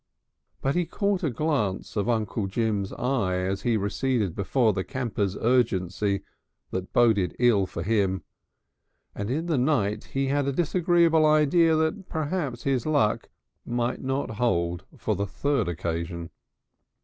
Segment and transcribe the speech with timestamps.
[0.61, 5.37] But he caught a glance of Uncle Jim's eye as he receded before the campers'
[5.37, 6.23] urgency
[6.71, 8.23] that boded ill for him,
[9.13, 13.29] and in the night he had a disagreeable idea that perhaps his luck
[13.63, 16.31] might not hold for the third occasion.